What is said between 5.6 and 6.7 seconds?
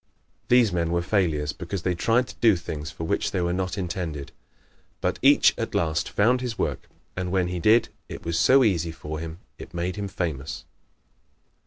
last found his